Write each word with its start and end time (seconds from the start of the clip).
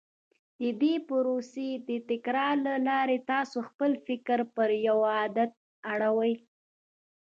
د 0.59 0.61
دې 0.81 0.93
پروسې 1.07 1.69
د 1.87 1.89
تکرار 2.09 2.55
له 2.67 2.75
لارې 2.87 3.17
تاسې 3.29 3.57
خپل 3.67 3.91
فکر 4.07 4.39
پر 4.55 4.69
يوه 4.87 5.07
عادت 5.19 5.51
اړوئ. 5.91 6.33